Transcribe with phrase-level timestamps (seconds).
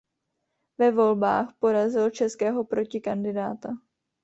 [0.77, 3.69] Ve volbách porazil českého protikandidáta.